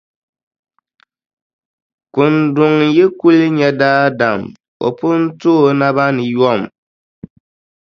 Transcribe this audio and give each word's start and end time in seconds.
Kunduŋ 2.13 2.75
yi 2.95 3.05
kuli 3.19 3.45
nya 3.57 3.69
daadam, 3.79 4.41
o 4.87 4.89
pun 4.97 5.19
to 5.39 5.51
o 5.67 5.69
naba 5.79 6.05
ni 6.15 6.25
yom. 6.37 6.61